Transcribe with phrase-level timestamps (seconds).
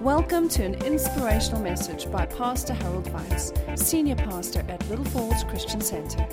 [0.00, 5.80] Welcome to an inspirational message by Pastor Harold Weitz, Senior Pastor at Little Falls Christian
[5.80, 6.28] Center.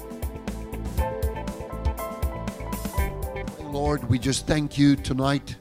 [3.61, 5.55] Lord, we just thank you tonight.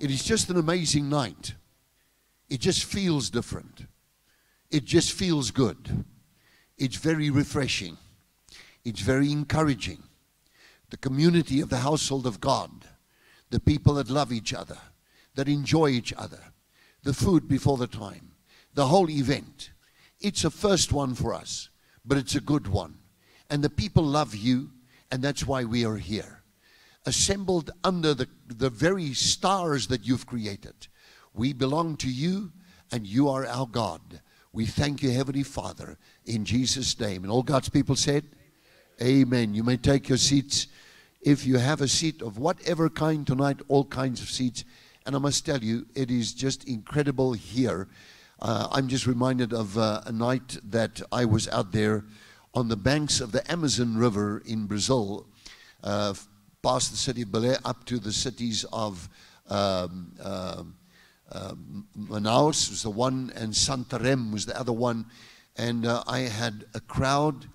[0.00, 1.54] It is just an amazing night.
[2.48, 3.86] It just feels different.
[4.70, 6.04] It just feels good.
[6.78, 7.98] It's very refreshing.
[8.84, 10.02] It's very encouraging.
[10.88, 12.86] The community of the household of God,
[13.50, 14.78] the people that love each other,
[15.34, 16.40] that enjoy each other,
[17.02, 18.32] the food before the time,
[18.74, 19.70] the whole event.
[20.20, 21.70] It's a first one for us,
[22.04, 22.98] but it's a good one.
[23.50, 24.70] And the people love you,
[25.10, 26.42] and that's why we are here.
[27.06, 30.88] Assembled under the, the very stars that you've created.
[31.32, 32.52] We belong to you,
[32.90, 34.20] and you are our God.
[34.52, 37.22] We thank you, Heavenly Father, in Jesus' name.
[37.22, 38.24] And all God's people said,
[39.00, 39.54] Amen.
[39.54, 40.66] You may take your seats.
[41.20, 44.64] If you have a seat of whatever kind tonight, all kinds of seats.
[45.08, 47.88] And I must tell you, it is just incredible here.
[48.42, 52.04] Uh, I'm just reminded of uh, a night that I was out there
[52.52, 55.26] on the banks of the Amazon River in Brazil,
[55.82, 56.12] uh,
[56.62, 59.08] past the city of Belém up to the cities of
[59.48, 60.76] um, um,
[61.32, 61.54] uh,
[61.98, 65.06] Manaus was the one, and Santarém was the other one.
[65.56, 67.46] And uh, I had a crowd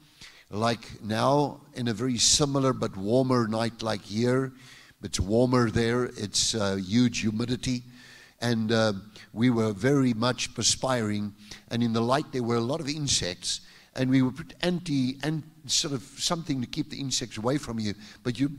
[0.49, 4.53] like now in a very similar but warmer night like here.
[5.03, 7.83] It's warmer there, it's uh, huge humidity.
[8.41, 8.93] And uh,
[9.31, 11.33] we were very much perspiring.
[11.71, 13.61] And in the light, there were a lot of insects.
[13.95, 17.79] And we would put anti, and sort of something to keep the insects away from
[17.79, 17.93] you.
[18.23, 18.49] But you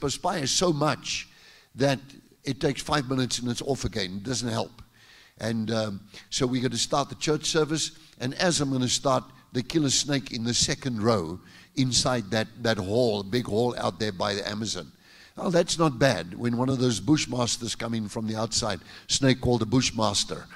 [0.00, 1.28] perspire so much
[1.74, 2.00] that
[2.44, 4.16] it takes five minutes and it's off again.
[4.16, 4.82] It doesn't help.
[5.38, 7.92] And um, so we're going to start the church service.
[8.20, 11.40] And as I'm going to start, the killer snake in the second row
[11.76, 14.90] inside that, that hall, big hall out there by the Amazon.
[15.38, 16.34] Oh, that's not bad.
[16.34, 20.46] When one of those bushmasters come in from the outside, snake called a bushmaster.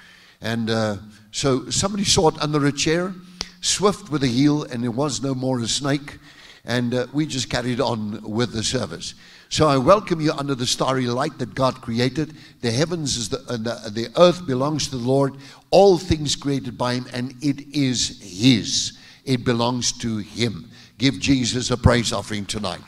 [0.40, 0.96] And uh,
[1.32, 3.14] so somebody saw it under a chair,
[3.62, 6.18] swift with a heel, and it was no more a snake.
[6.64, 9.14] And uh, we just carried on with the service.
[9.48, 12.34] So I welcome you under the starry light that God created.
[12.60, 15.36] The heavens is the, the, the earth belongs to the Lord.
[15.70, 18.98] All things created by Him, and it is His.
[19.24, 20.68] It belongs to Him.
[20.98, 22.80] Give Jesus a praise offering tonight.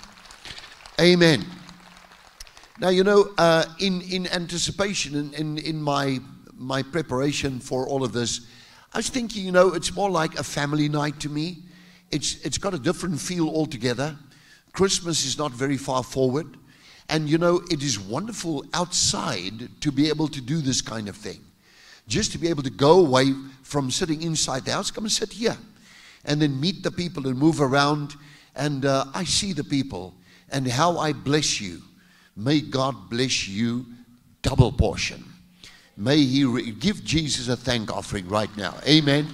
[1.00, 1.47] Amen.
[2.81, 6.21] Now you know, uh, in in anticipation, in, in in my
[6.56, 8.43] my preparation for all of this,
[8.93, 11.59] I was thinking, you know, it's more like a family night to me.
[12.12, 14.16] It's it's got a different feel altogether.
[14.72, 16.56] Christmas is not very far forward.
[17.09, 21.16] And you know, it is wonderful outside to be able to do this kind of
[21.16, 21.41] thing.
[22.06, 25.33] Just to be able to go away from sitting inside the house, come and sit
[25.33, 25.56] here.
[26.25, 28.15] And then meet the people and move around.
[28.55, 30.15] And uh, I see the people
[30.50, 31.83] and how I bless you.
[32.38, 33.84] May God bless you
[34.43, 35.25] double portion.
[35.97, 38.76] May He re- give Jesus a thank offering right now.
[38.87, 39.26] Amen.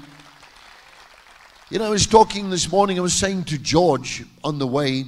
[1.69, 5.05] You know, I was talking this morning, I was saying to George on the way,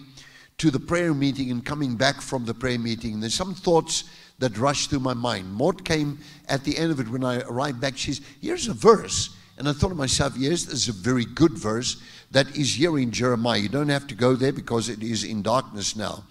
[0.58, 4.04] to the prayer meeting and coming back from the prayer meeting, there's some thoughts
[4.38, 5.50] that rushed through my mind.
[5.52, 6.18] Maud came
[6.48, 7.96] at the end of it when I arrived back.
[7.96, 9.30] She's, here's a verse.
[9.58, 12.98] And I thought to myself, yes, this is a very good verse that is here
[12.98, 13.58] in Jeremiah.
[13.58, 16.24] You don't have to go there because it is in darkness now.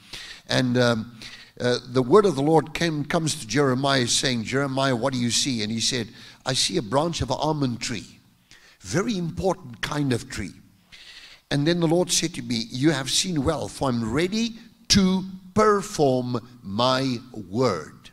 [0.48, 1.20] And um,
[1.60, 5.32] uh, the word of the Lord came, comes to Jeremiah saying, Jeremiah, what do you
[5.32, 5.64] see?
[5.64, 6.10] And he said,
[6.46, 8.20] I see a branch of an almond tree.
[8.82, 10.52] Very important kind of tree.
[11.50, 14.56] And then the Lord said to me, You have seen well, for I'm ready
[14.90, 15.24] to
[15.54, 18.10] perform my word.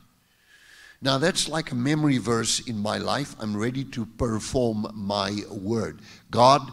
[1.00, 3.34] Now, that's like a memory verse in my life.
[3.40, 6.00] I'm ready to perform my word.
[6.30, 6.70] God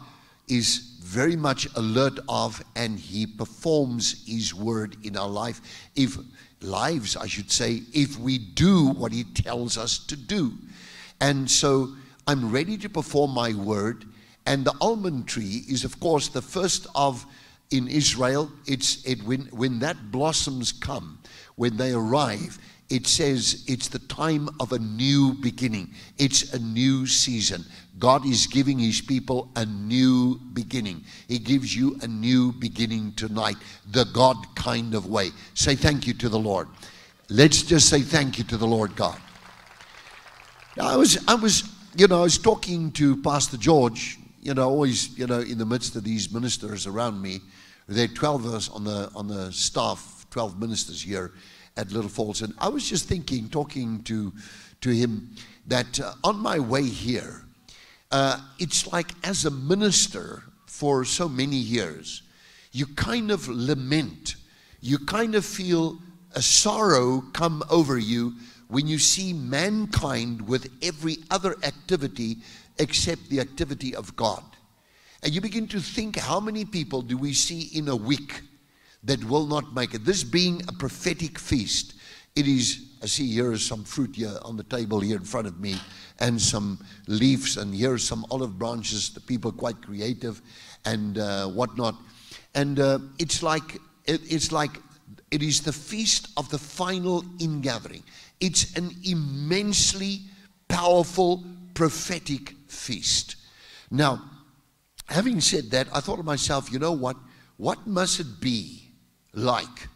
[0.48, 6.18] is very much alert of and he performs his word in our life if
[6.62, 10.54] lives i should say if we do what he tells us to do.
[11.22, 11.90] And so
[12.28, 14.06] i'm ready to perform my word
[14.50, 17.24] and the almond tree is, of course, the first of
[17.72, 18.52] in Israel.
[18.66, 21.20] It's it when when that blossoms come,
[21.56, 22.58] when they arrive.
[22.90, 25.94] It says it's the time of a new beginning.
[26.18, 27.64] It's a new season.
[28.00, 31.04] God is giving His people a new beginning.
[31.28, 33.58] He gives you a new beginning tonight,
[33.92, 35.30] the God kind of way.
[35.54, 36.68] Say thank you to the Lord.
[37.30, 39.20] Let's just say thank you to the Lord God.
[40.82, 41.64] I was, I was,
[41.96, 45.66] you know, I was talking to Pastor George you know, always, you know, in the
[45.66, 47.40] midst of these ministers around me,
[47.88, 51.34] there are 12 of us on the, on the staff, 12 ministers here
[51.76, 52.42] at Little Falls.
[52.42, 54.32] And I was just thinking, talking to,
[54.82, 55.36] to him,
[55.68, 57.44] that uh, on my way here,
[58.12, 62.24] uh, it's like as a minister for so many years,
[62.72, 64.36] you kind of lament,
[64.82, 66.00] you kind of feel
[66.36, 68.34] a sorrow come over you
[68.68, 72.38] when you see mankind with every other activity
[72.80, 74.44] except the activity of God.
[75.22, 78.42] And you begin to think how many people do we see in a week
[79.04, 80.06] that will not make it?
[80.06, 81.96] This being a prophetic feast,
[82.36, 85.48] it is, I see here is some fruit here on the table here in front
[85.48, 85.76] of me
[86.20, 89.10] and some leaves, and here are some olive branches.
[89.10, 90.42] The people quite creative
[90.86, 91.96] and uh, whatnot.
[92.56, 94.82] And uh, it's like, it, it's like,
[95.32, 98.04] it is the feast of the final ingathering.
[98.40, 100.22] It's an immensely
[100.68, 101.44] powerful
[101.74, 103.36] prophetic feast.
[103.92, 104.22] Now,
[105.08, 107.18] having said that, I thought to myself, you know what?
[107.58, 108.92] What must it be
[109.34, 109.88] like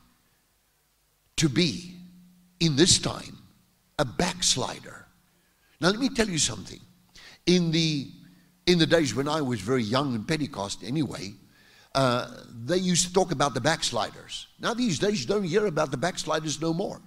[1.37, 1.95] to be
[2.59, 3.37] in this time
[3.99, 5.05] a backslider?
[5.79, 6.79] Now, let me tell you something.
[7.45, 8.09] In the
[8.65, 11.33] in the days when I was very young in Pentecost, anyway,
[11.95, 12.27] uh,
[12.65, 14.47] they used to talk about the backsliders.
[14.59, 17.01] Now, these days, you don't hear about the backsliders no more.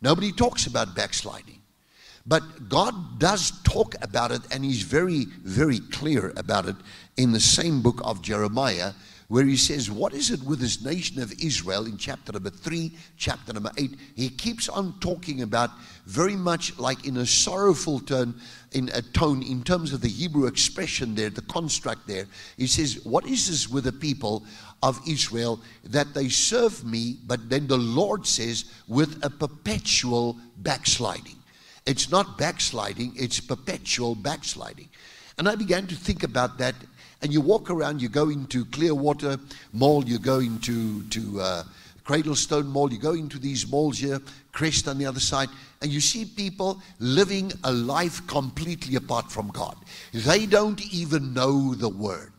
[0.00, 1.61] Nobody talks about backsliding.
[2.26, 6.76] But God does talk about it, and He's very, very clear about it
[7.16, 8.92] in the same book of Jeremiah,
[9.26, 12.92] where He says, What is it with this nation of Israel in chapter number three,
[13.16, 13.96] chapter number eight?
[14.14, 15.70] He keeps on talking about
[16.06, 18.36] very much like in a sorrowful tone,
[18.70, 22.26] in a tone, in terms of the Hebrew expression there, the construct there.
[22.56, 24.44] He says, What is this with the people
[24.80, 31.41] of Israel that they serve me, but then the Lord says, with a perpetual backsliding?
[31.86, 34.88] It's not backsliding, it's perpetual backsliding.
[35.38, 36.74] And I began to think about that.
[37.22, 39.38] And you walk around, you go into Clearwater
[39.72, 41.64] Mall, you go into to, uh,
[42.04, 44.20] Cradlestone Mall, you go into these malls here,
[44.52, 45.48] Crest on the other side,
[45.80, 49.76] and you see people living a life completely apart from God.
[50.12, 52.32] They don't even know the Word.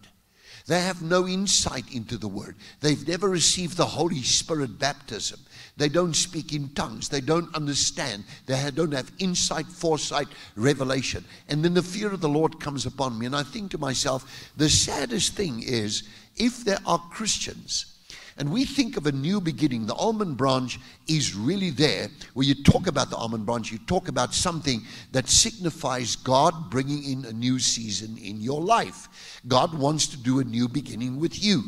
[0.67, 2.55] They have no insight into the Word.
[2.81, 5.39] They've never received the Holy Spirit baptism.
[5.75, 7.09] They don't speak in tongues.
[7.09, 8.25] They don't understand.
[8.45, 11.25] They don't have insight, foresight, revelation.
[11.49, 13.25] And then the fear of the Lord comes upon me.
[13.25, 16.03] And I think to myself, the saddest thing is
[16.35, 17.92] if there are Christians
[18.37, 19.85] and we think of a new beginning.
[19.85, 22.09] The almond branch is really there.
[22.33, 24.81] Where you talk about the almond branch, you talk about something
[25.11, 29.41] that signifies God bringing in a new season in your life.
[29.47, 31.63] God wants to do a new beginning with you.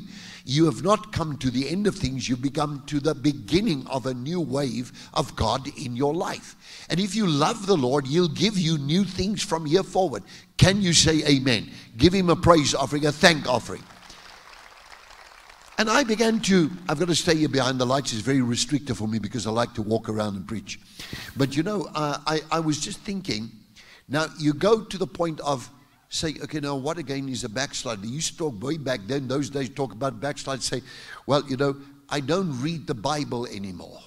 [0.47, 4.05] You have not come to the end of things, you've become to the beginning of
[4.05, 6.85] a new wave of God in your life.
[6.89, 10.23] And if you love the Lord, He'll give you new things from here forward.
[10.57, 11.71] Can you say amen?
[11.97, 13.83] Give Him a praise offering, a thank offering.
[15.77, 18.13] And I began to, I've got to stay here behind the lights.
[18.13, 20.79] It's very restrictive for me because I like to walk around and preach.
[21.35, 23.51] But you know, uh, I, I was just thinking,
[24.07, 25.69] now you go to the point of
[26.07, 28.01] say, okay, now what again is a backslide?
[28.01, 30.81] They used to talk way back then, those days, talk about backslide, say,
[31.27, 31.75] well, you know,
[32.07, 33.99] I don't read the Bible anymore.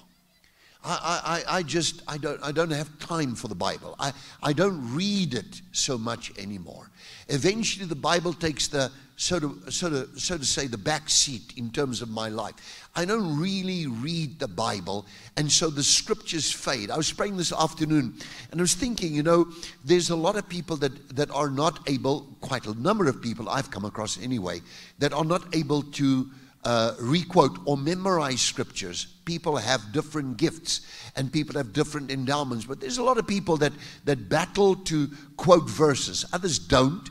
[0.83, 3.95] I, I, I just I don't I don't have time for the Bible.
[3.99, 6.89] I, I don't read it so much anymore.
[7.27, 8.89] Eventually the Bible takes the
[9.19, 12.53] so to so to so to say the back seat in terms of my life.
[12.95, 15.05] I don't really read the Bible,
[15.35, 16.89] and so the scriptures fade.
[16.89, 18.13] I was praying this afternoon,
[18.49, 19.51] and I was thinking, you know,
[19.83, 23.49] there's a lot of people that that are not able, quite a number of people
[23.49, 24.61] I've come across anyway,
[24.99, 26.29] that are not able to
[26.63, 29.07] uh, requote or memorize scriptures.
[29.25, 30.79] People have different gifts
[31.17, 33.73] and people have different endowments, but there's a lot of people that,
[34.05, 37.09] that battle to quote verses, others don't.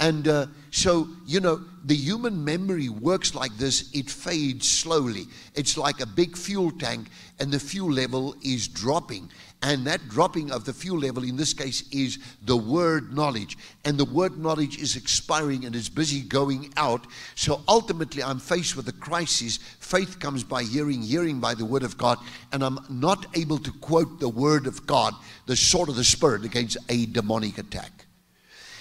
[0.00, 5.26] And uh, so, you know, the human memory works like this it fades slowly.
[5.54, 7.08] It's like a big fuel tank,
[7.40, 9.28] and the fuel level is dropping.
[9.60, 13.58] And that dropping of the fuel level in this case is the word knowledge.
[13.84, 17.08] And the word knowledge is expiring and is busy going out.
[17.34, 19.56] So ultimately, I'm faced with a crisis.
[19.80, 22.18] Faith comes by hearing, hearing by the word of God.
[22.52, 25.12] And I'm not able to quote the word of God,
[25.46, 27.97] the sword of the Spirit, against a demonic attack.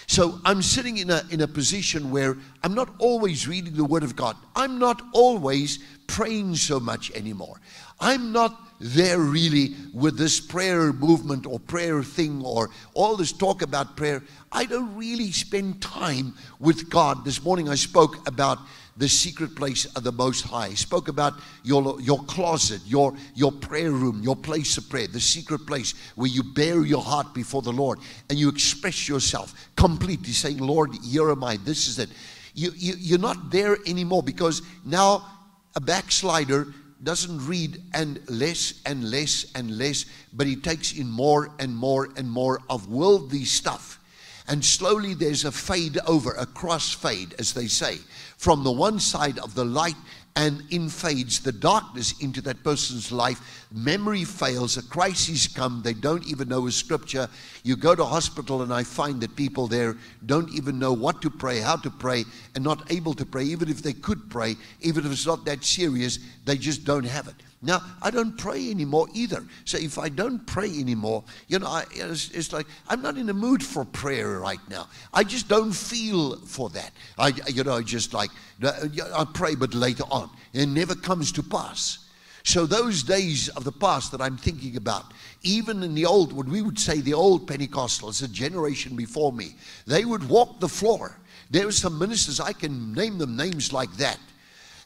[0.08, 4.04] So I'm sitting in a, in a position where I'm not always reading the Word
[4.04, 4.38] of God.
[4.56, 7.60] I'm not always praying so much anymore.
[8.00, 13.64] I'm not there really with this prayer movement or prayer thing or all this talk
[13.64, 14.24] about prayer.
[14.52, 17.26] I don't really spend time with God.
[17.26, 18.60] This morning I spoke about
[18.96, 20.70] the secret place of the Most High.
[20.70, 25.20] He spoke about your, your closet, your, your prayer room, your place of prayer, the
[25.20, 28.00] secret place where you bare your heart before the Lord
[28.30, 32.10] and you express yourself completely, saying, Lord, here am I, this is it.
[32.54, 35.28] You, you, you're not there anymore because now
[35.76, 36.74] a backslider
[37.04, 42.10] doesn't read and less and less and less, but he takes in more and more
[42.18, 44.00] and more of worldly stuff.
[44.48, 47.98] And slowly there's a fade over, a cross fade, as they say
[48.38, 49.96] from the one side of the light
[50.36, 53.66] and invades the darkness into that person's life.
[53.72, 57.28] Memory fails, a crisis come, they don't even know a scripture.
[57.64, 61.30] You go to hospital and I find that people there don't even know what to
[61.30, 62.24] pray, how to pray,
[62.56, 63.44] and not able to pray.
[63.44, 67.28] Even if they could pray, even if it's not that serious, they just don't have
[67.28, 67.36] it.
[67.62, 69.44] Now, I don't pray anymore either.
[69.66, 73.26] So if I don't pray anymore, you know, I, it's, it's, like I'm not in
[73.26, 74.88] the mood for prayer right now.
[75.14, 76.92] I just don't feel for that.
[77.18, 78.30] I, you know, just like,
[78.64, 80.30] I pray, but later on.
[80.54, 82.07] It never comes to pass.
[82.48, 85.12] So those days of the past that I'm thinking about,
[85.44, 89.56] even in the old, what we would say the old Pentecostals, a generation before me,
[89.86, 91.20] they would walk the floor.
[91.52, 94.18] There were some ministers, I can name them names like that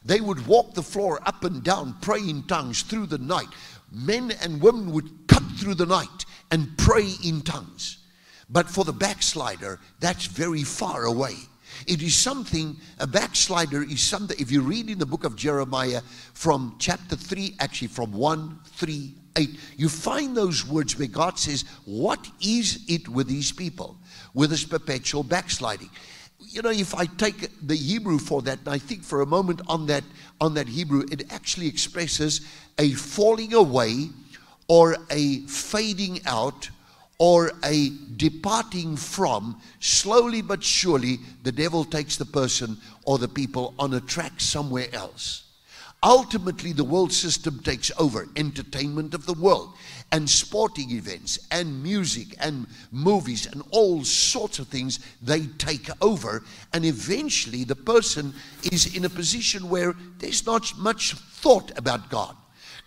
[0.04, 3.48] they would walk the floor up and down, pray in tongues through the night.
[3.92, 7.98] Men and women would cut through the night and pray in tongues.
[8.50, 11.36] But for the backslider, that's very far away.
[11.86, 16.02] It is something, a backslider is something, if you read in the book of Jeremiah
[16.34, 21.64] from chapter 3, actually from 1, 3, 8, you find those words where God says,
[21.84, 23.96] What is it with these people?
[24.34, 25.90] With this perpetual backsliding
[26.52, 29.60] you know, if I take the Hebrew for that, and I think for a moment
[29.68, 30.04] on that,
[30.40, 32.42] on that Hebrew, it actually expresses
[32.78, 34.10] a falling away
[34.68, 36.70] or a fading out
[37.22, 43.74] or a departing from, slowly but surely, the devil takes the person or the people
[43.78, 45.44] on a track somewhere else.
[46.02, 49.72] Ultimately, the world system takes over entertainment of the world
[50.10, 56.42] and sporting events and music and movies and all sorts of things they take over
[56.72, 58.34] and eventually the person
[58.72, 62.36] is in a position where there's not much thought about God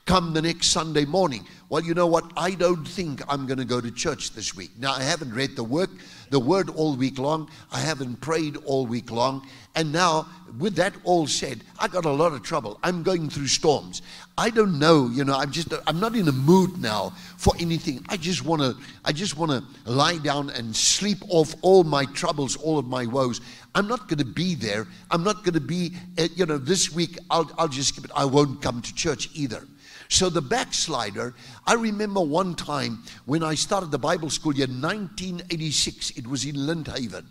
[0.06, 1.44] come the next Sunday morning.
[1.68, 2.32] Well, you know what?
[2.38, 4.70] I don't think I'm going to go to church this week.
[4.78, 5.90] Now, I haven't read the work,
[6.30, 7.50] the word all week long.
[7.72, 9.48] I haven't prayed all week long.
[9.74, 10.28] And now,
[10.60, 12.80] with that all said, I got a lot of trouble.
[12.84, 14.04] I'm going through storms.
[14.38, 18.06] I don't know, you know, I'm just I'm not in a mood now for anything.
[18.08, 22.06] I just want to I just want to lie down and sleep off all my
[22.06, 23.42] troubles, all of my woes.
[23.74, 24.88] I'm not going to be there.
[25.10, 28.12] I'm not going to be, uh, you know, this week I'll, I'll just skip it.
[28.16, 29.66] I won't come to church either.
[30.10, 31.34] So the backslider,
[31.66, 36.56] I remember one time when I started the Bible school year 1986, it was in
[36.56, 37.26] Lindhaven.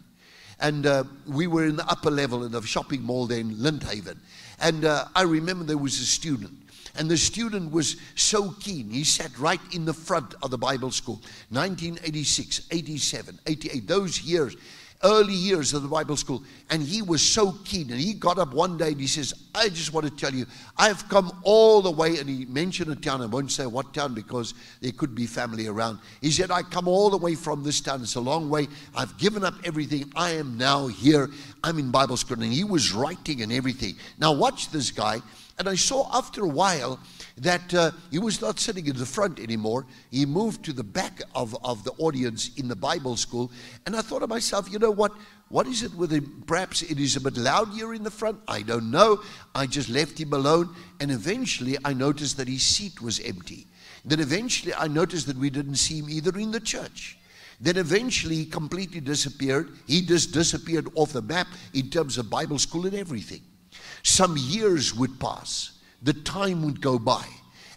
[0.61, 4.19] And uh, we were in the upper level in the shopping mall there in Lindhaven.
[4.61, 6.53] And uh, I remember there was a student.
[6.97, 8.91] And the student was so keen.
[8.91, 11.17] He sat right in the front of the Bible school.
[11.51, 14.57] 1986, 87, 88, those years
[15.05, 16.43] early years of the Bible school.
[16.71, 17.91] And he was so keen.
[17.91, 20.47] And he got up one day and he says, I just want to tell you,
[20.77, 22.19] I've come all the way.
[22.19, 23.21] And he mentioned a town.
[23.21, 25.99] I won't say what town because there could be family around.
[26.21, 28.03] He said, I come all the way from this town.
[28.03, 28.67] It's a long way.
[28.97, 30.11] I've given up everything.
[30.17, 31.31] I am now here.
[31.63, 32.43] I'm in Bible school.
[32.43, 33.97] And he was writing and everything.
[34.19, 35.21] Now, watch this guy.
[35.59, 36.99] And I saw after a while
[37.39, 39.87] that uh, he was not sitting in the front anymore.
[40.11, 43.53] He moved to the back of, of the audience in the Bible school.
[43.87, 45.13] And I thought to myself, you know what?
[45.51, 46.43] What is it with him?
[46.47, 48.41] Perhaps it is a bit loud here in the front.
[48.49, 49.21] I don't know.
[49.55, 50.75] I just left him alone.
[50.99, 53.67] And eventually I noticed that his seat was empty.
[54.05, 57.19] Then eventually I noticed that we didn't see him either in the church.
[57.61, 59.71] Then eventually he completely disappeared.
[59.87, 63.43] He just disappeared off the map in terms of Bible school and everything.
[64.05, 67.27] Some years would pass, the time would go by.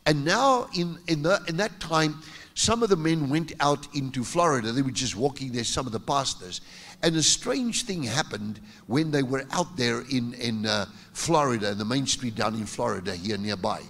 [0.05, 2.21] And now, in, in, the, in that time,
[2.53, 4.71] some of the men went out into Florida.
[4.71, 6.61] They were just walking there, some of the pastors.
[7.01, 11.77] And a strange thing happened when they were out there in, in uh, Florida, in
[11.77, 13.81] the main street down in Florida, here nearby.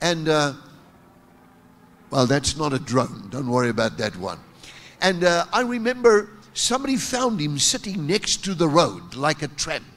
[0.00, 0.54] And, uh,
[2.10, 3.28] well, that's not a drone.
[3.30, 4.38] Don't worry about that one.
[5.00, 9.91] And uh, I remember somebody found him sitting next to the road like a tramp.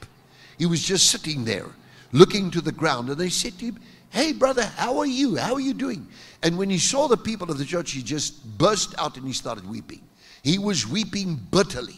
[0.58, 1.66] He was just sitting there
[2.12, 3.08] looking to the ground.
[3.08, 5.36] And they said to him, Hey, brother, how are you?
[5.36, 6.06] How are you doing?
[6.42, 9.32] And when he saw the people of the church, he just burst out and he
[9.32, 10.00] started weeping.
[10.42, 11.96] He was weeping bitterly.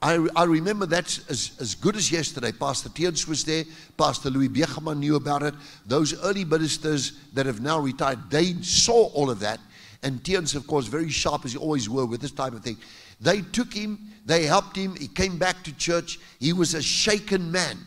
[0.00, 2.52] I, I remember that as, as good as yesterday.
[2.52, 3.64] Pastor Teens was there.
[3.96, 5.54] Pastor Louis Begeman knew about it.
[5.86, 9.58] Those early ministers that have now retired, they saw all of that.
[10.02, 12.76] And Teens, of course, very sharp as he always were with this type of thing.
[13.20, 16.18] They took him, they helped him, he came back to church.
[16.40, 17.78] He was a shaken man.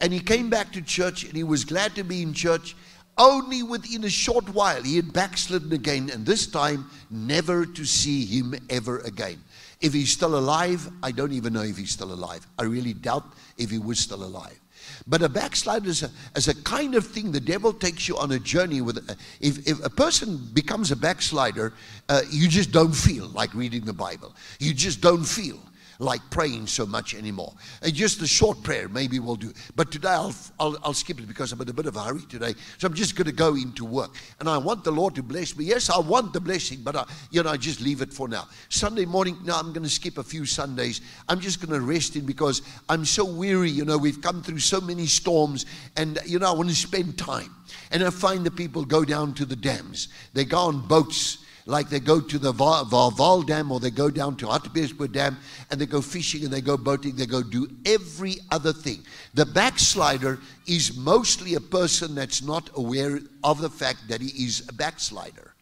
[0.00, 2.76] And he came back to church and he was glad to be in church.
[3.18, 8.24] Only within a short while he had backslidden again, and this time never to see
[8.24, 9.40] him ever again.
[9.80, 12.44] If he's still alive, I don't even know if he's still alive.
[12.58, 13.24] I really doubt
[13.56, 14.58] if he was still alive.
[15.06, 18.32] But a backslider is a, is a kind of thing the devil takes you on
[18.32, 18.98] a journey with.
[19.40, 21.72] If, if a person becomes a backslider,
[22.08, 24.34] uh, you just don't feel like reading the Bible.
[24.58, 25.58] You just don't feel.
[25.98, 27.52] Like praying so much anymore.
[27.82, 29.52] And just a short prayer maybe we'll do.
[29.76, 32.22] But today I'll, I'll, I'll skip it because I'm in a bit of a hurry
[32.28, 32.54] today.
[32.78, 34.14] So I'm just going to go into work.
[34.40, 35.64] And I want the Lord to bless me.
[35.64, 38.48] Yes, I want the blessing, but I, you know, I just leave it for now.
[38.68, 41.00] Sunday morning, now I'm going to skip a few Sundays.
[41.28, 43.70] I'm just going to rest in because I'm so weary.
[43.70, 47.18] You know, we've come through so many storms and, you know, I want to spend
[47.18, 47.54] time.
[47.90, 50.08] And I find the people go down to the dams.
[50.32, 54.36] They go on boats like they go to the Vaal Dam or they go down
[54.36, 55.38] to Hartbeespoort Dam
[55.70, 59.02] and they go fishing and they go boating, they go do every other thing.
[59.32, 64.68] The backslider is mostly a person that's not aware of the fact that he is
[64.68, 65.54] a backslider.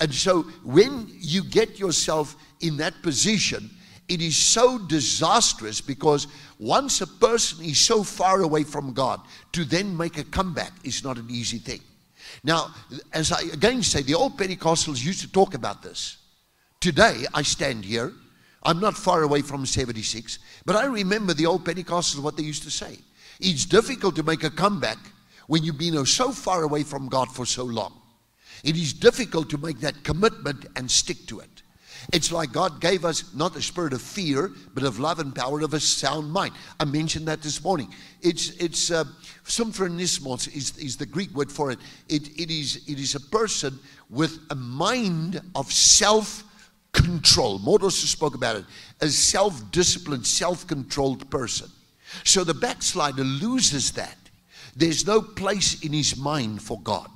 [0.00, 3.70] And so when you get yourself in that position,
[4.08, 6.26] it is so disastrous because
[6.58, 9.20] once a person is so far away from God,
[9.52, 11.80] to then make a comeback is not an easy thing.
[12.42, 12.74] Now,
[13.12, 16.18] as I again say, the old Pentecostals used to talk about this.
[16.80, 18.12] Today, I stand here.
[18.62, 22.62] I'm not far away from 76, but I remember the old Pentecostals, what they used
[22.62, 22.98] to say.
[23.40, 24.98] It's difficult to make a comeback
[25.46, 28.00] when you've been so far away from God for so long.
[28.62, 31.53] It is difficult to make that commitment and stick to it.
[32.12, 35.60] It's like God gave us not a spirit of fear, but of love and power
[35.60, 36.54] of a sound mind.
[36.78, 37.94] I mentioned that this morning.
[38.20, 39.04] It's it's uh,
[39.46, 41.78] is, is the Greek word for it.
[42.08, 42.28] it.
[42.38, 43.78] It is it is a person
[44.10, 46.44] with a mind of self
[46.92, 47.58] control.
[47.58, 48.64] Modus spoke about it.
[49.00, 51.68] A self disciplined, self controlled person.
[52.24, 54.16] So the backslider loses that.
[54.76, 57.10] There's no place in his mind for God.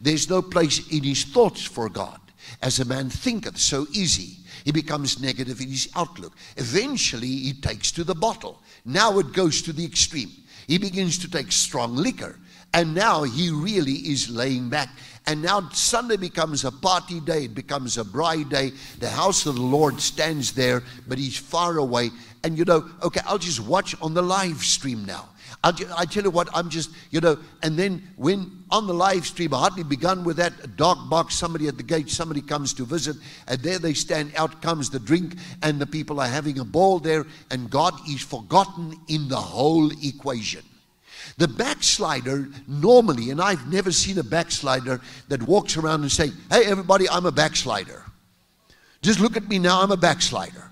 [0.00, 2.20] There's no place in his thoughts for God.
[2.62, 3.86] As a man thinketh, so
[4.16, 4.38] he.
[4.64, 6.34] He becomes negative in his outlook.
[6.56, 8.62] Eventually, he takes to the bottle.
[8.84, 10.30] Now it goes to the extreme.
[10.66, 12.38] He begins to take strong liquor.
[12.72, 14.88] And now he really is laying back.
[15.26, 18.72] And now Sunday becomes a party day, it becomes a bride day.
[18.98, 22.10] The house of the Lord stands there, but he's far away.
[22.42, 25.30] And you know, okay, I'll just watch on the live stream now.
[25.62, 29.24] I, I tell you what, I'm just, you know, and then when on the live
[29.24, 32.84] stream, I hardly begun with that dark box, somebody at the gate, somebody comes to
[32.84, 33.16] visit,
[33.48, 36.98] and there they stand, out comes the drink, and the people are having a ball
[36.98, 40.62] there, and God is forgotten in the whole equation.
[41.36, 46.64] The backslider normally, and I've never seen a backslider that walks around and say, Hey,
[46.66, 48.02] everybody, I'm a backslider.
[49.02, 50.70] Just look at me now, I'm a backslider.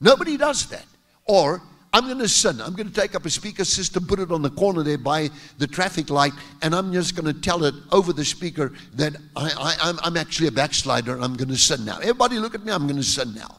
[0.00, 0.84] Nobody does that.
[1.24, 1.62] Or
[1.94, 2.60] I'm going to sin.
[2.60, 5.30] I'm going to take up a speaker system, put it on the corner there by
[5.58, 9.76] the traffic light, and I'm just going to tell it over the speaker that I,
[9.80, 11.14] I, I'm actually a backslider.
[11.14, 11.98] and I'm going to sin now.
[11.98, 12.72] Everybody, look at me.
[12.72, 13.58] I'm going to sin now.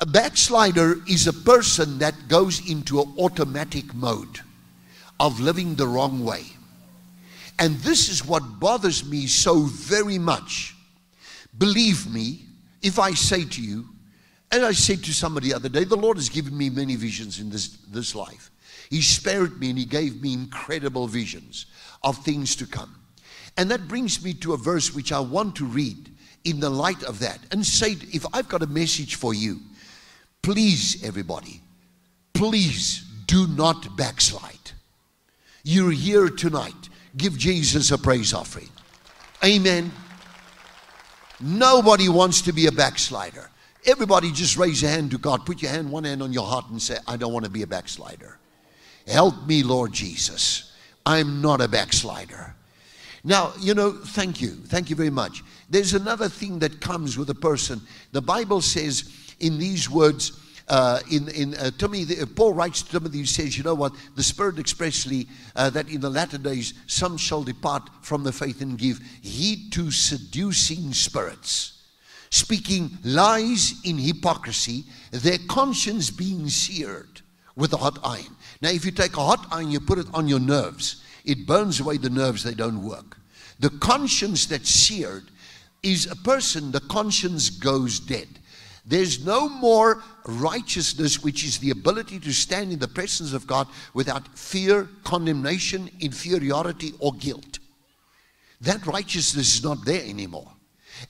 [0.00, 4.40] A backslider is a person that goes into an automatic mode
[5.22, 6.42] of living the wrong way.
[7.60, 10.74] And this is what bothers me so very much.
[11.56, 12.40] Believe me,
[12.82, 13.84] if I say to you,
[14.50, 17.38] and I said to somebody the other day, the Lord has given me many visions
[17.38, 18.50] in this, this life.
[18.90, 21.66] He spared me and He gave me incredible visions
[22.02, 22.92] of things to come.
[23.56, 26.10] And that brings me to a verse which I want to read
[26.42, 29.60] in the light of that and say, if I've got a message for you,
[30.42, 31.60] please, everybody,
[32.34, 34.71] please do not backslide.
[35.64, 36.88] You're here tonight.
[37.16, 38.68] Give Jesus a praise offering.
[39.44, 39.92] Amen.
[41.40, 43.50] Nobody wants to be a backslider.
[43.84, 45.44] Everybody just raise your hand to God.
[45.44, 47.62] Put your hand, one hand on your heart and say, I don't want to be
[47.62, 48.38] a backslider.
[49.08, 50.72] Help me, Lord Jesus.
[51.04, 52.54] I'm not a backslider.
[53.24, 54.50] Now, you know, thank you.
[54.50, 55.42] Thank you very much.
[55.68, 57.80] There's another thing that comes with a person.
[58.12, 62.90] The Bible says in these words, uh, in, in uh, Timothy, uh, Paul writes to
[62.90, 63.94] Timothy, he says, You know what?
[64.16, 68.60] The Spirit expressly, uh, that in the latter days some shall depart from the faith
[68.60, 71.72] and give heed to seducing spirits
[72.32, 77.20] speaking lies in hypocrisy, their conscience being seared
[77.56, 78.34] with a hot iron.
[78.62, 81.78] Now, if you take a hot iron, you put it on your nerves, it burns
[81.78, 83.18] away the nerves, they don't work.
[83.60, 85.24] The conscience that's seared
[85.82, 88.28] is a person, the conscience goes dead.
[88.84, 93.68] There's no more righteousness, which is the ability to stand in the presence of God
[93.94, 97.60] without fear, condemnation, inferiority, or guilt.
[98.60, 100.50] That righteousness is not there anymore.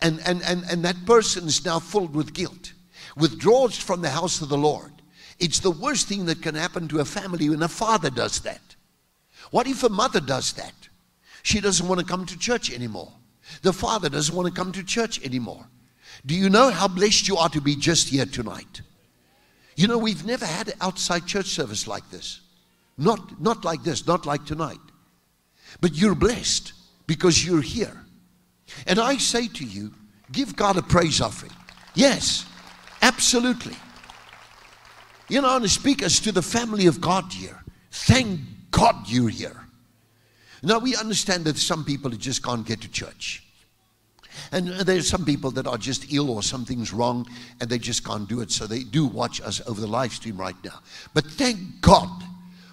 [0.01, 2.73] And, and, and, and that person is now filled with guilt,
[3.17, 4.93] withdraws from the house of the Lord.
[5.39, 8.61] It's the worst thing that can happen to a family when a father does that.
[9.51, 10.75] What if a mother does that?
[11.43, 13.13] She doesn't want to come to church anymore.
[13.63, 15.67] The father doesn't want to come to church anymore.
[16.25, 18.83] Do you know how blessed you are to be just here tonight?
[19.77, 22.41] You know, we've never had an outside church service like this.
[22.99, 24.79] Not, not like this, not like tonight.
[25.81, 26.73] But you're blessed
[27.07, 28.05] because you're here.
[28.87, 29.93] And I say to you,
[30.31, 31.53] give God a praise offering.
[31.95, 32.47] Yes,
[33.01, 33.77] absolutely.
[35.29, 37.63] You know, want speak as to the family of God here.
[37.91, 39.57] Thank God you're here.
[40.63, 43.42] Now, we understand that some people just can't get to church.
[44.51, 47.27] And there's some people that are just ill or something's wrong
[47.61, 48.51] and they just can't do it.
[48.51, 50.81] So they do watch us over the live stream right now.
[51.15, 52.23] But thank God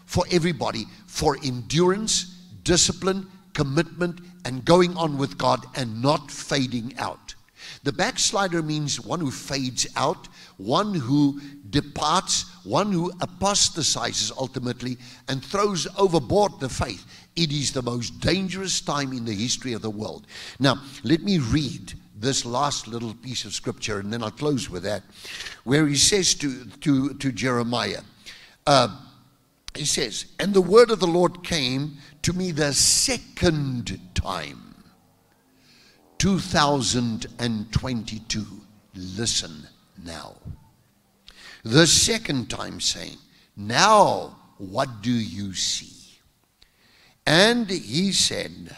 [0.05, 7.35] for everybody for endurance, discipline, commitment, and going on with God and not fading out.
[7.83, 15.43] The backslider means one who fades out, one who departs, one who apostatizes ultimately and
[15.43, 17.05] throws overboard the faith.
[17.35, 20.27] It is the most dangerous time in the history of the world.
[20.59, 24.83] Now, let me read this last little piece of scripture and then I'll close with
[24.83, 25.03] that,
[25.63, 28.01] where he says to, to, to Jeremiah,
[28.67, 28.89] uh,
[29.75, 34.68] he says, And the word of the Lord came to me the second time.
[36.19, 38.45] 2022.
[38.95, 39.67] Listen
[40.03, 40.35] now.
[41.63, 43.17] The second time, saying,
[43.57, 46.19] Now what do you see?
[47.25, 48.75] And he said,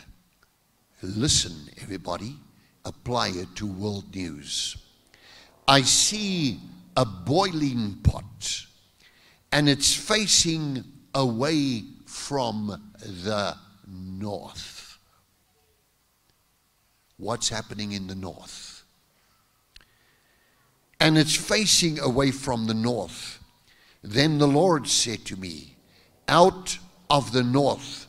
[1.01, 2.37] Listen, everybody,
[2.85, 4.77] apply it to world news.
[5.67, 6.59] I see
[6.95, 8.67] a boiling pot,
[9.51, 10.83] and it's facing
[11.15, 13.55] away from the
[13.87, 14.80] north.
[17.21, 18.83] What's happening in the north?
[20.99, 23.37] And it's facing away from the north.
[24.01, 25.75] Then the Lord said to me,
[26.27, 26.79] Out
[27.11, 28.07] of the north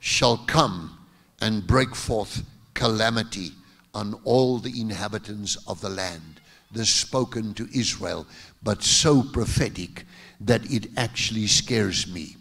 [0.00, 0.98] shall come
[1.40, 2.42] and break forth
[2.74, 3.52] calamity
[3.94, 6.42] on all the inhabitants of the land.
[6.70, 8.26] This spoken to Israel,
[8.62, 10.04] but so prophetic
[10.42, 12.36] that it actually scares me.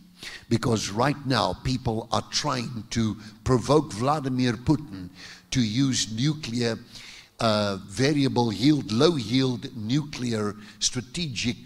[0.50, 5.10] Because right now, people are trying to provoke Vladimir Putin
[5.52, 6.78] to use nuclear,
[7.40, 11.58] uh, variable yield, low yield nuclear strategic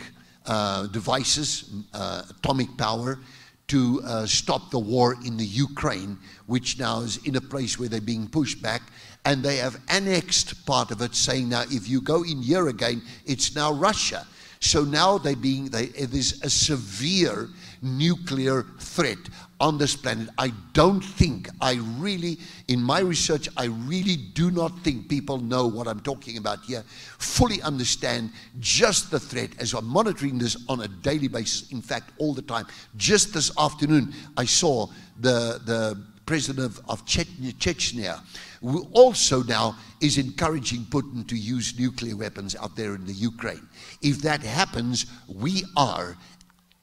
[0.46, 3.20] uh, devices, uh, atomic power,
[3.68, 7.90] to uh, stop the war in the Ukraine, which now is in a place where
[7.90, 8.82] they're being pushed back.
[9.26, 13.02] And they have annexed part of it, saying now if you go in here again,
[13.26, 14.28] it's now Russia.
[14.60, 17.50] So now they being they, there's a severe
[17.82, 19.18] nuclear threat
[19.60, 20.30] on this planet.
[20.38, 22.38] I don't think, I really,
[22.68, 26.84] in my research, I really do not think people know what I'm talking about here,
[27.18, 32.12] fully understand just the threat as I'm monitoring this on a daily basis, in fact,
[32.18, 32.68] all the time.
[32.98, 34.88] Just this afternoon, I saw
[35.20, 38.22] the, the president of, of Chechnya,
[38.62, 43.68] who also now is encouraging Putin to use nuclear weapons out there in the Ukraine.
[44.02, 46.18] If that happens, we are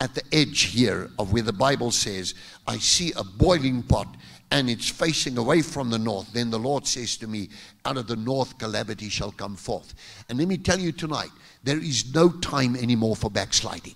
[0.03, 2.35] at the edge here of where the Bible says,
[2.67, 4.09] I see a boiling pot
[4.51, 6.33] and it's facing away from the north.
[6.33, 7.51] Then the Lord says to me,
[7.85, 9.95] Out of the north calamity shall come forth.
[10.29, 11.31] And let me tell you tonight,
[11.63, 13.95] there is no time anymore for backsliding.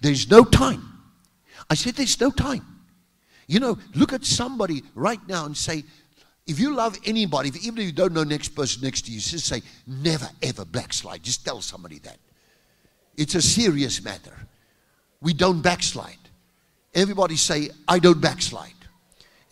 [0.00, 0.82] There's no time.
[1.68, 2.64] I said, There's no time.
[3.46, 5.84] You know, look at somebody right now and say,
[6.46, 9.20] if you love anybody, if, even if you don't know next person next to you,
[9.20, 11.22] just say, never ever backslide.
[11.22, 12.16] Just tell somebody that.
[13.16, 14.32] It's a serious matter
[15.22, 16.16] we don't backslide.
[16.94, 18.72] Everybody say, I don't backslide.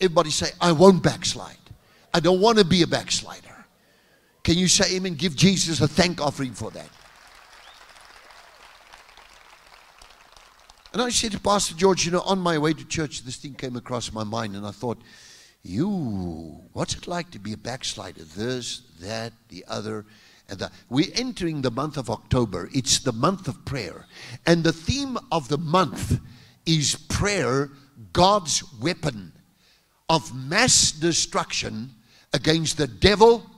[0.01, 1.55] Everybody say, I won't backslide.
[2.13, 3.65] I don't want to be a backslider.
[4.43, 5.15] Can you say amen?
[5.15, 6.89] Give Jesus a thank offering for that.
[10.91, 13.53] And I said to Pastor George, you know, on my way to church, this thing
[13.53, 14.97] came across my mind, and I thought,
[15.61, 15.87] you,
[16.73, 18.23] what's it like to be a backslider?
[18.23, 20.05] This, that, the other.
[20.49, 22.69] The, uh, we're entering the month of October.
[22.73, 24.05] It's the month of prayer.
[24.45, 26.19] And the theme of the month
[26.65, 27.69] is prayer,
[28.13, 29.31] God's weapon
[30.09, 31.91] of mass destruction
[32.33, 33.49] against the devil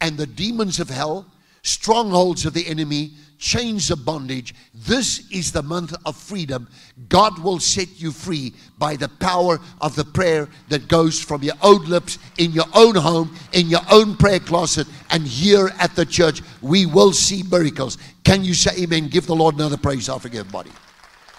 [0.00, 1.26] and the demons of hell,
[1.62, 4.54] strongholds of the enemy, chains of bondage.
[4.74, 6.68] This is the month of freedom.
[7.08, 11.54] God will set you free by the power of the prayer that goes from your
[11.62, 16.06] own lips, in your own home, in your own prayer closet, and here at the
[16.06, 16.42] church.
[16.62, 17.98] We will see miracles.
[18.24, 19.08] Can you say amen?
[19.08, 20.70] Give the Lord another praise offering, everybody.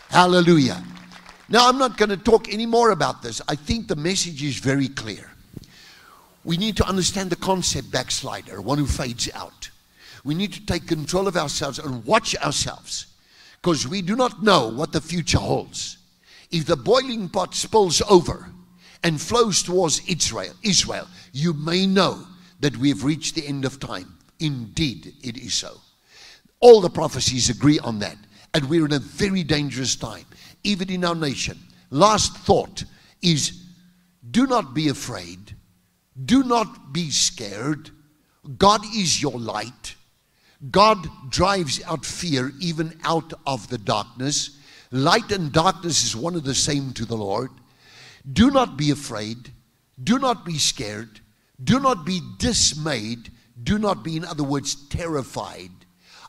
[0.10, 0.84] Hallelujah.
[1.50, 3.42] Now, I'm not going to talk any more about this.
[3.48, 5.32] I think the message is very clear.
[6.44, 9.70] We need to understand the concept backslider, one who fades out
[10.24, 13.08] we need to take control of ourselves and watch ourselves
[13.62, 15.98] because we do not know what the future holds.
[16.52, 18.50] If the boiling pot spills over
[19.04, 22.26] and flows towards Israel, Israel, you may know
[22.60, 24.18] that we have reached the end of time.
[24.40, 25.78] Indeed, it is so.
[26.60, 28.18] All the prophecies agree on that.
[28.54, 30.26] And we're in a very dangerous time,
[30.64, 31.60] even in our nation.
[31.90, 32.84] Last thought
[33.22, 33.64] is
[34.32, 35.56] do not be afraid.
[36.26, 37.92] Do not be scared.
[38.58, 39.96] God is your light.
[40.72, 44.60] God drives out fear even out of the darkness.
[44.92, 47.52] Light and darkness is one of the same to the Lord.
[48.32, 49.52] Do not be afraid.
[50.04, 51.20] Do not be scared.
[51.64, 53.32] Do not be dismayed.
[53.64, 55.72] Do not be, in other words, terrified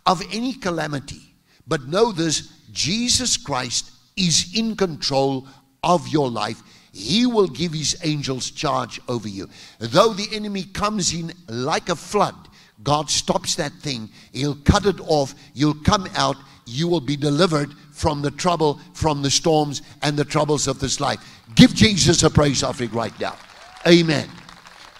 [0.06, 1.34] of any calamity.
[1.66, 5.46] But know this Jesus Christ is in control
[5.82, 6.62] of your life.
[6.92, 9.48] He will give his angels charge over you.
[9.78, 12.47] Though the enemy comes in like a flood,
[12.82, 14.08] God stops that thing.
[14.32, 15.34] He'll cut it off.
[15.54, 16.36] You'll come out.
[16.66, 21.00] You will be delivered from the trouble, from the storms, and the troubles of this
[21.00, 21.18] life.
[21.54, 23.36] Give Jesus a praise offering right now.
[23.86, 24.28] Amen.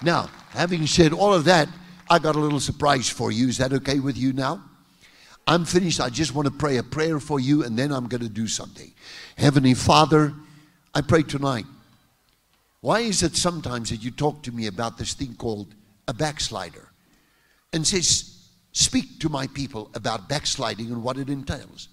[0.03, 1.69] Now, having said all of that,
[2.11, 3.49] I got a little surprise for you.
[3.49, 4.65] Is that okay with you now?
[5.47, 6.01] I'm finished.
[6.01, 8.47] I just want to pray a prayer for you, and then I'm going to do
[8.47, 8.93] something.
[9.37, 10.35] Heavenly Father,
[10.95, 11.67] I pray tonight.
[12.81, 15.75] Why is it sometimes that you talk to me about this thing called
[16.07, 16.88] a backslider
[17.73, 18.35] and says,
[18.73, 21.89] Speak to my people about backsliding and what it entails?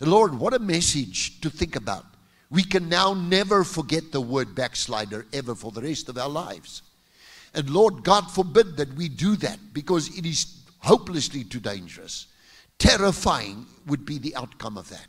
[0.00, 2.06] Lord, what a message to think about.
[2.50, 6.82] We can now never forget the word backslider ever for the rest of our lives.
[7.54, 12.26] And Lord, God forbid that we do that because it is hopelessly too dangerous.
[12.78, 15.06] Terrifying would be the outcome of that.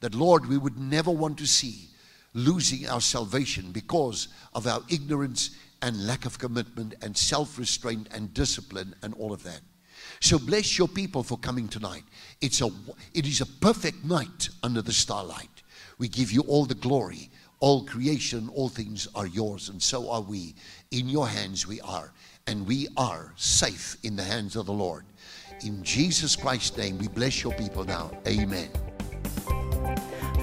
[0.00, 1.88] That, Lord, we would never want to see
[2.34, 8.32] losing our salvation because of our ignorance and lack of commitment and self restraint and
[8.34, 9.60] discipline and all of that.
[10.20, 12.04] So bless your people for coming tonight.
[12.40, 12.70] It's a,
[13.14, 15.62] it is a perfect night under the starlight.
[15.98, 17.30] We give you all the glory.
[17.60, 20.54] All creation, all things are yours, and so are we.
[20.92, 22.12] In your hands we are,
[22.46, 25.04] and we are safe in the hands of the Lord.
[25.64, 28.12] In Jesus Christ's name, we bless your people now.
[28.28, 28.70] Amen.